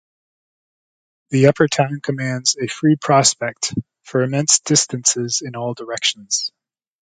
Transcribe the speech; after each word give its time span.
The 1.29 1.45
upper 1.45 1.67
town 1.67 1.99
commands 2.01 2.57
a 2.59 2.65
free 2.65 2.95
prospect 2.99 3.75
for 4.01 4.23
immense 4.23 4.59
distances 4.59 5.43
in 5.45 5.55
all 5.55 5.75
directions. 5.75 6.51